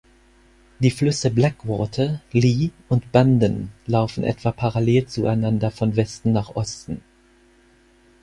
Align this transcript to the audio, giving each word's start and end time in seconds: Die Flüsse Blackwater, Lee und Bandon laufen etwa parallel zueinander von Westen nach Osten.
Die 0.79 0.89
Flüsse 0.89 1.29
Blackwater, 1.29 2.21
Lee 2.31 2.71
und 2.89 3.11
Bandon 3.11 3.69
laufen 3.85 4.23
etwa 4.23 4.51
parallel 4.51 5.05
zueinander 5.05 5.69
von 5.69 5.95
Westen 5.95 6.31
nach 6.31 6.55
Osten. 6.55 7.03